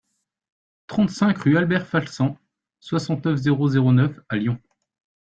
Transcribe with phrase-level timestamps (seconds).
[0.87, 2.35] trente-cinq rue Albert Falsan,
[2.79, 4.59] soixante-neuf, zéro zéro neuf à Lyon